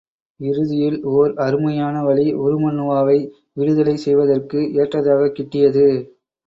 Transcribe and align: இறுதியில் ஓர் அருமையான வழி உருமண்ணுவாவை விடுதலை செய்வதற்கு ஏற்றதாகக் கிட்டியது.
இறுதியில் 0.39 0.97
ஓர் 1.11 1.33
அருமையான 1.37 2.01
வழி 2.03 2.25
உருமண்ணுவாவை 2.37 3.19
விடுதலை 3.53 3.95
செய்வதற்கு 3.97 4.59
ஏற்றதாகக் 4.75 5.37
கிட்டியது. 5.37 5.87